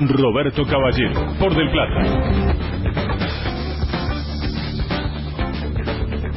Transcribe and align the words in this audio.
Roberto 0.00 0.64
Caballero, 0.66 1.26
por 1.38 1.54
Del 1.54 1.70
Plata. 1.70 2.65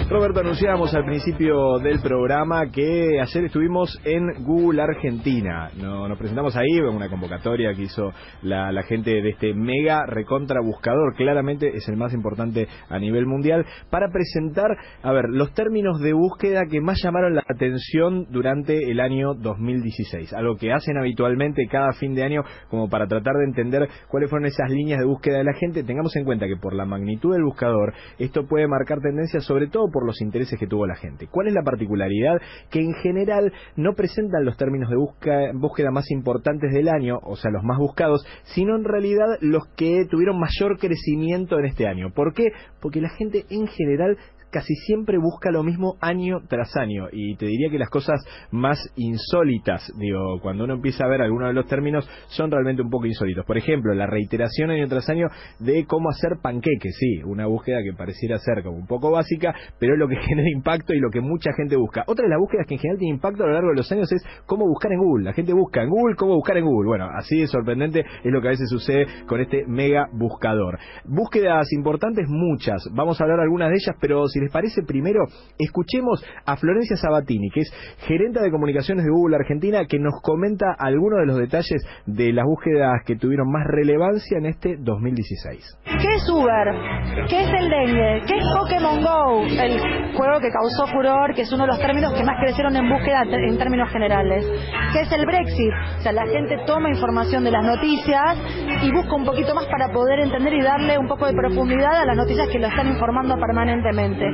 Roberto, 0.10 0.40
anunciábamos 0.40 0.92
al 0.96 1.06
principio 1.06 1.78
del 1.78 2.00
programa 2.02 2.72
que 2.72 3.22
ayer 3.22 3.46
estuvimos 3.46 3.96
en 4.04 4.44
Google 4.44 4.82
Argentina. 4.82 5.70
nos 5.78 6.18
presentamos 6.18 6.56
ahí, 6.58 6.80
una 6.80 7.08
convocatoria 7.10 7.76
que 7.76 7.84
hizo 7.84 8.12
la, 8.42 8.82
gente 8.88 9.12
de 9.12 9.30
este 9.30 9.54
mega 9.54 10.08
recontra 10.08 10.62
buscador, 10.64 11.14
claramente 11.16 11.70
es 11.76 11.88
el 11.90 11.96
más 11.96 12.12
importante 12.16 12.68
a 12.90 12.98
nivel 12.98 13.28
mundial, 13.28 13.64
para 13.92 14.08
presentar, 14.10 14.72
a 15.04 15.12
ver, 15.12 15.26
los 15.30 15.54
términos 15.54 16.00
de 16.00 16.14
búsqueda 16.14 16.64
que 16.66 16.82
más 16.82 16.98
llamaron 17.04 17.36
la 17.36 17.44
atención 17.48 18.26
durante 18.32 18.90
el 18.90 19.02
año 19.02 19.36
2016. 19.36 20.34
Algo 20.34 20.56
que 20.56 20.74
hacen 20.74 20.98
habitualmente 20.98 21.68
cada 21.70 21.92
fin 21.92 22.16
de 22.16 22.24
año 22.24 22.42
como 22.72 22.90
para 22.90 23.06
tratar 23.06 23.36
de 23.36 23.46
entender 23.46 23.88
cuáles 24.08 24.32
fueron 24.32 24.48
esas 24.48 24.72
líneas 24.72 25.00
de 25.00 25.06
búsqueda 25.06 25.38
de 25.38 25.44
la 25.44 25.54
gente. 25.54 25.84
Tengamos 25.84 26.16
en 26.16 26.26
cuenta 26.26 26.48
que 26.48 26.58
por 26.60 26.74
la 26.74 26.86
magnitud 26.86 27.32
del 27.32 27.44
buscador, 27.44 27.94
esto 28.18 28.48
puede 28.48 28.68
marcar 28.68 29.02
tendencias 29.02 29.44
sobre 29.44 29.68
todo 29.68 29.86
por 29.92 29.99
los 30.06 30.22
intereses 30.22 30.60
que 30.60 30.68
tuvo 30.68 30.86
la 30.86 30.96
gente. 30.96 31.28
¿Cuál 31.28 31.48
es 31.48 31.54
la 31.54 31.64
particularidad? 31.64 32.40
Que 32.70 32.80
en 32.80 32.94
general 32.96 33.52
no 33.76 33.94
presentan 33.94 34.46
los 34.46 34.58
términos 34.58 34.90
de 34.90 34.98
búsqueda, 34.98 35.92
más 35.92 36.10
importantes 36.12 36.72
del 36.74 36.90
año, 36.90 37.20
o 37.24 37.36
sea, 37.36 37.52
los 37.52 37.64
más 37.64 37.78
buscados, 37.78 38.26
sino 38.44 38.76
en 38.76 38.84
realidad 38.84 39.38
los 39.42 39.64
que 39.76 40.06
tuvieron 40.10 40.40
mayor 40.40 40.78
crecimiento 40.78 41.60
en 41.60 41.66
este 41.66 41.88
año. 41.88 42.12
¿Por 42.14 42.34
qué? 42.34 42.52
Porque 42.82 43.02
la 43.02 43.10
gente 43.10 43.46
en 43.50 43.68
general 43.68 44.18
casi 44.52 44.74
siempre 44.76 45.18
busca 45.18 45.52
lo 45.52 45.64
mismo 45.64 45.96
año 46.02 46.40
tras 46.48 46.76
año. 46.78 47.08
Y 47.12 47.36
te 47.36 47.46
diría 47.46 47.70
que 47.70 47.80
las 47.80 47.90
cosas 47.90 48.20
más 48.52 48.80
insólitas, 48.96 49.92
digo, 49.98 50.40
cuando 50.42 50.64
uno 50.64 50.76
empieza 50.76 51.06
a 51.06 51.08
ver 51.08 51.22
algunos 51.22 51.50
de 51.50 51.54
los 51.54 51.68
términos, 51.68 52.10
son 52.30 52.52
realmente 52.52 52.82
un 52.82 52.90
poco 52.90 53.06
insólitos. 53.06 53.46
Por 53.46 53.58
ejemplo, 53.58 53.94
la 53.94 54.08
reiteración 54.08 54.72
año 54.72 54.88
tras 54.88 55.10
año 55.10 55.28
de 55.60 55.86
cómo 55.86 56.10
hacer 56.10 56.38
panqueques, 56.42 56.96
sí, 56.98 57.22
una 57.24 57.46
búsqueda 57.46 57.80
que 57.84 57.96
pareciera 57.96 58.38
ser 58.40 58.64
como 58.64 58.78
un 58.78 58.88
poco 58.88 59.12
básica, 59.12 59.54
pero 59.80 59.94
es 59.94 60.00
lo 60.00 60.08
que 60.08 60.16
genera 60.28 60.50
impacto 60.50 60.94
y 60.94 61.00
lo 61.00 61.10
que 61.10 61.22
mucha 61.22 61.52
gente 61.54 61.76
busca. 61.76 62.04
Otra 62.08 62.24
de 62.24 62.30
las 62.30 62.40
búsquedas 62.40 62.66
que 62.68 62.76
en 62.76 62.80
general 62.80 63.00
tiene 63.00 63.16
impacto 63.16 63.44
a 63.44 63.48
lo 63.48 63.54
largo 63.54 63.70
de 63.70 63.76
los 63.76 63.92
años 63.92 64.12
es 64.12 64.24
cómo 64.46 64.66
buscar 64.68 64.92
en 64.92 65.00
Google. 65.00 65.26
La 65.26 65.34
gente 65.34 65.54
busca 65.54 65.84
en 65.84 65.90
Google, 65.90 66.16
cómo 66.16 66.36
buscar 66.36 66.58
en 66.58 66.66
Google. 66.66 66.88
Bueno, 66.88 67.10
así 67.14 67.40
de 67.40 67.48
sorprendente 67.48 68.00
es 68.00 68.32
lo 68.32 68.42
que 68.42 68.48
a 68.48 68.52
veces 68.52 68.70
sucede 68.70 69.06
con 69.28 69.40
este 69.42 69.66
mega 69.68 70.08
buscador. 70.14 70.80
Búsquedas 71.06 71.72
importantes, 71.74 72.28
muchas. 72.28 72.84
Vamos 72.94 73.20
a 73.20 73.24
hablar 73.24 73.40
algunas 73.40 73.70
de 73.70 73.76
ellas, 73.76 73.96
pero 74.00 74.28
si 74.28 74.39
les 74.40 74.52
parece, 74.52 74.84
primero 74.84 75.26
escuchemos 75.58 76.24
a 76.46 76.58
Florencia 76.58 76.96
Sabatini, 76.98 77.50
que 77.50 77.62
es 77.62 77.72
gerente 78.08 78.40
de 78.42 78.52
comunicaciones 78.52 79.06
de 79.06 79.12
Google 79.12 79.38
Argentina, 79.38 79.86
que 79.86 80.00
nos 80.00 80.22
comenta 80.22 80.76
algunos 80.78 81.20
de 81.20 81.26
los 81.26 81.38
detalles 81.38 81.86
de 82.06 82.34
las 82.34 82.46
búsquedas 82.46 83.02
que 83.06 83.16
tuvieron 83.16 83.52
más 83.52 83.66
relevancia 83.66 84.38
en 84.38 84.46
este 84.46 84.78
2016. 84.80 85.80
¿Qué 85.86 86.16
es 86.16 86.30
Uber? 86.30 87.28
¿Qué 87.28 87.42
es 87.42 87.50
el 87.50 87.70
dengue? 87.70 88.22
¿Qué 88.28 88.38
es 88.38 88.46
Pokémon 88.58 89.02
Go? 89.02 89.46
El 89.46 90.16
juego 90.16 90.40
que 90.40 90.50
causó 90.50 90.88
furor, 90.94 91.34
que 91.36 91.42
es 91.42 91.52
uno 91.52 91.64
de 91.64 91.68
los 91.68 91.80
términos 91.80 92.14
que 92.14 92.24
más 92.24 92.36
crecieron 92.40 92.76
en 92.76 92.90
búsqueda 92.90 93.24
en 93.24 93.58
términos 93.58 93.90
generales. 93.90 94.46
¿Qué 94.94 95.02
es 95.02 95.12
el 95.12 95.26
Brexit? 95.26 95.74
O 96.00 96.02
sea, 96.02 96.12
la 96.12 96.26
gente 96.28 96.58
toma 96.66 96.90
información 96.90 97.44
de 97.44 97.52
las 97.52 97.64
noticias 97.64 98.38
y 98.84 98.92
busca 98.92 99.16
un 99.16 99.26
poquito 99.26 99.54
más 99.56 99.66
para 99.68 99.92
poder 99.92 100.20
entender 100.20 100.54
y 100.54 100.62
darle 100.62 100.98
un 100.98 101.08
poco 101.08 101.26
de 101.26 101.34
profundidad 101.34 102.02
a 102.02 102.06
las 102.06 102.16
noticias 102.16 102.48
que 102.50 102.60
lo 102.60 102.68
están 102.68 102.88
informando 102.88 103.36
permanentemente. 103.36 104.26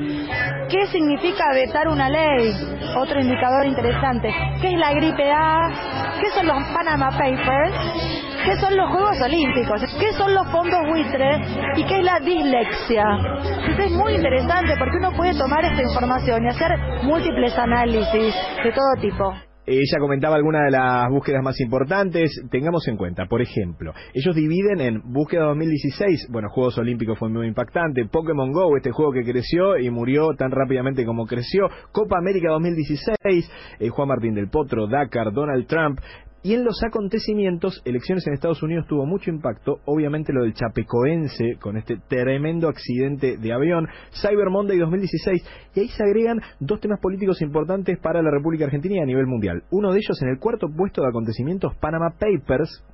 ¿Qué 0.70 0.86
significa 0.88 1.54
vetar 1.54 1.88
una 1.88 2.10
ley? 2.10 2.54
Otro 2.98 3.20
indicador 3.20 3.66
interesante. 3.66 4.34
¿Qué 4.62 4.74
es 4.74 4.80
la 4.80 4.94
gripe 4.94 5.32
A? 5.32 5.72
¿Qué 6.20 6.30
son 6.32 6.48
los 6.48 6.64
Panama 6.74 7.10
Papers? 7.12 7.76
¿Qué 8.46 8.56
son 8.58 8.78
los 8.78 8.90
Juegos 8.92 9.22
Olímpicos? 9.22 9.82
¿Qué 10.00 10.14
son 10.14 10.34
los 10.34 10.48
fondos 10.52 10.80
buitres? 10.88 11.42
¿Y 11.78 11.84
qué 11.86 12.00
es 12.00 12.04
la 12.04 12.20
dislexia? 12.20 13.06
es 13.80 13.92
muy 13.92 14.14
interesante 14.14 14.74
porque 14.78 14.98
uno 14.98 15.12
puede 15.12 15.38
tomar 15.38 15.64
esta 15.66 15.82
información 15.82 16.44
y 16.44 16.48
hacer 16.50 16.72
múltiples 17.04 17.58
análisis 17.58 18.36
de 18.64 18.72
todo 18.72 19.02
tipo. 19.02 19.55
Ella 19.68 20.00
comentaba 20.00 20.36
algunas 20.36 20.66
de 20.66 20.72
las 20.72 21.10
búsquedas 21.10 21.42
más 21.44 21.60
importantes. 21.60 22.30
Tengamos 22.52 22.88
en 22.88 22.98
cuenta, 22.98 23.26
por 23.26 23.42
ejemplo, 23.42 23.94
ellos 24.14 24.36
dividen 24.36 24.80
en 24.80 25.02
búsqueda 25.12 25.46
2016, 25.46 26.28
bueno, 26.30 26.50
Juegos 26.50 26.78
Olímpicos 26.78 27.18
fue 27.18 27.30
muy 27.30 27.48
impactante, 27.48 28.06
Pokémon 28.06 28.52
Go, 28.52 28.78
este 28.78 28.92
juego 28.92 29.12
que 29.12 29.24
creció 29.24 29.78
y 29.78 29.90
murió 29.90 30.36
tan 30.38 30.52
rápidamente 30.52 31.04
como 31.04 31.26
creció, 31.26 31.68
Copa 31.92 32.20
América 32.20 32.50
2016, 32.50 33.52
eh, 33.80 33.90
Juan 33.90 34.08
Martín 34.08 34.36
del 34.36 34.50
Potro, 34.50 34.88
Dakar, 34.88 35.32
Donald 35.34 35.66
Trump, 35.66 36.00
y 36.46 36.54
en 36.54 36.64
los 36.64 36.80
acontecimientos, 36.84 37.82
elecciones 37.86 38.28
en 38.28 38.34
Estados 38.34 38.62
Unidos 38.62 38.86
tuvo 38.88 39.08
mucho 39.08 39.32
impacto, 39.32 39.80
obviamente 39.86 40.32
lo 40.32 40.44
del 40.44 40.54
Chapecoense 40.54 41.56
con 41.60 41.76
este 41.76 41.98
tremendo 42.08 42.70
accidente 42.70 43.38
de 43.38 43.52
avión, 43.52 43.88
Cyber 44.22 44.52
Monday 44.52 44.78
2016, 44.78 45.44
y 45.74 45.80
ahí 45.80 45.88
se 45.88 46.04
agregan 46.04 46.40
dos 46.60 46.80
temas 46.80 47.00
políticos 47.00 47.42
importantes 47.42 47.98
para 47.98 48.22
la 48.22 48.30
República 48.30 48.66
Argentina 48.66 48.98
y 48.98 49.00
a 49.00 49.06
nivel 49.08 49.26
mundial. 49.26 49.64
Uno 49.72 49.92
de 49.92 49.98
ellos 49.98 50.22
en 50.22 50.30
el 50.30 50.38
cuarto 50.38 50.68
puesto 50.70 51.02
de 51.02 51.08
acontecimientos 51.08 51.76
Panama 51.78 52.12
Papers, 52.12 52.86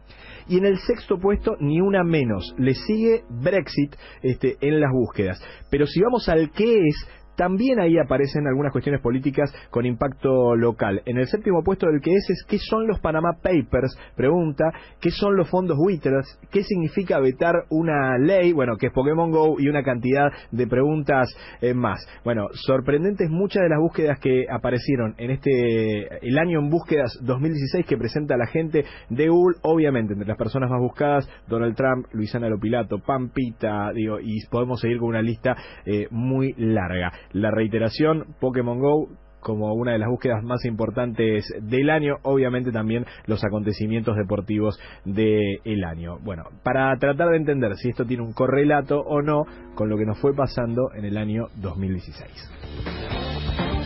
y 0.47 0.57
en 0.57 0.66
el 0.66 0.78
sexto 0.79 1.17
puesto 1.17 1.56
ni 1.59 1.81
una 1.81 2.03
menos. 2.03 2.56
Le 2.57 2.73
sigue 2.73 3.23
Brexit 3.29 3.95
este, 4.22 4.57
en 4.61 4.79
las 4.79 4.91
búsquedas. 4.91 5.41
Pero 5.69 5.85
si 5.85 6.01
vamos 6.01 6.28
al 6.29 6.51
qué 6.51 6.78
es, 6.78 7.07
también 7.36 7.80
ahí 7.80 7.97
aparecen 7.97 8.47
algunas 8.47 8.72
cuestiones 8.72 9.02
políticas 9.02 9.53
con 9.69 9.86
impacto 9.86 10.56
local. 10.56 11.02
En 11.06 11.18
el 11.18 11.28
séptimo 11.28 11.64
puesto 11.64 11.88
del 11.88 12.02
que 12.02 12.14
es 12.14 12.30
es 12.30 12.44
¿qué 12.47 12.58
son 12.58 12.88
los 12.88 13.00
Panama 13.00 13.38
Papers? 13.42 13.97
Pregunta, 14.16 14.66
¿qué 15.00 15.12
son 15.12 15.36
los 15.36 15.50
fondos 15.50 15.78
buitres? 15.78 16.40
¿Qué 16.52 16.64
significa 16.64 17.20
vetar 17.20 17.66
una 17.70 18.18
ley? 18.18 18.53
Bueno, 18.53 18.78
que 18.78 18.88
es 18.88 18.94
Pokémon 18.94 19.31
Go 19.31 19.56
y 19.59 19.68
una 19.68 19.84
cantidad 19.84 20.31
de 20.52 20.68
preguntas 20.68 21.30
eh, 21.62 21.74
más. 21.74 22.06
Bueno, 22.24 22.47
sorprendentes 22.53 23.30
muchas 23.30 23.64
de 23.64 23.70
las 23.70 23.80
búsquedas 23.80 24.20
que 24.20 24.46
aparecieron 24.50 25.16
en 25.18 25.31
este 25.31 26.28
el 26.28 26.38
año 26.38 26.59
en 26.59 26.70
búsquedas 26.70 27.18
2016 27.22 27.86
que 27.86 27.97
presenta 27.97 28.38
la 28.38 28.47
gente 28.47 28.86
de 29.09 29.30
Google, 29.30 29.58
obviamente 29.64 30.14
entre 30.14 30.28
las 30.28 30.38
personas 30.38 30.70
más 30.70 30.80
buscadas, 30.80 31.30
Donald 31.47 31.75
Trump, 31.75 32.08
Luisana 32.14 32.50
Lopilato, 32.50 33.00
Pampita, 33.00 33.91
digo, 33.94 34.20
y 34.20 34.46
podemos 34.50 34.80
seguir 34.80 35.00
con 35.00 35.09
una 35.09 35.22
lista 35.22 35.56
eh, 35.86 36.08
muy 36.12 36.53
larga 36.58 37.12
la 37.32 37.52
reiteración, 37.52 38.36
Pokémon 38.40 38.80
Go 38.80 39.09
como 39.42 39.74
una 39.74 39.94
de 39.94 40.00
las 40.00 40.08
búsquedas 40.08 40.44
más 40.44 40.64
importantes 40.66 41.46
del 41.62 41.90
año, 41.90 42.18
obviamente 42.22 42.72
también 42.72 43.06
los 43.26 43.44
acontecimientos 43.44 44.16
deportivos 44.16 44.80
del 45.04 45.84
año. 45.84 46.20
Bueno, 46.20 46.44
para 46.64 46.96
tratar 46.98 47.30
de 47.30 47.38
entender 47.38 47.76
si 47.76 47.90
esto 47.90 48.06
tiene 48.06 48.24
un 48.24 48.34
correlato 48.34 49.02
o 49.02 49.22
no 49.22 49.44
con 49.76 49.90
lo 49.90 49.98
que 49.98 50.06
nos 50.06 50.20
fue 50.20 50.34
pasando 50.36 50.92
en 50.96 51.06
el 51.06 51.18
año 51.18 51.48
2016. 51.56 53.10